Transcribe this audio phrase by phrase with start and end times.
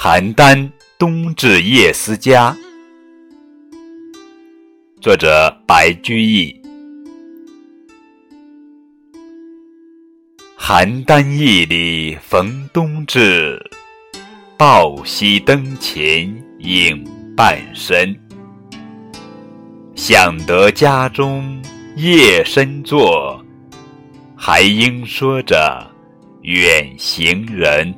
[0.00, 2.56] 邯郸冬至夜思家，
[5.00, 6.54] 作者白居易。
[10.56, 13.60] 邯郸驿里逢冬至，
[14.56, 17.04] 抱膝灯前影
[17.36, 18.16] 半身。
[19.96, 21.60] 想得家中
[21.96, 23.44] 夜深坐，
[24.36, 25.84] 还应说着
[26.42, 27.92] 远行人。